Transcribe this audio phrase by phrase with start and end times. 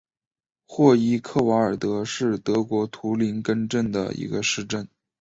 [0.65, 4.87] 霍伊克瓦尔德是德国图林根州的一个市镇。